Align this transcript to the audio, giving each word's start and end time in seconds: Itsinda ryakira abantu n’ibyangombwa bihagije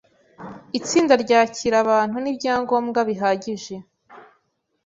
Itsinda 0.79 1.13
ryakira 1.23 1.75
abantu 1.83 2.15
n’ibyangombwa 2.19 2.99
bihagije 3.09 3.75